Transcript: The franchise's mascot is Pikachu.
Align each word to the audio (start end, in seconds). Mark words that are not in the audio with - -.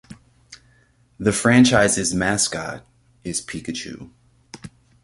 The 1.19 1.31
franchise's 1.31 2.11
mascot 2.11 2.83
is 3.23 3.39
Pikachu. 3.39 4.09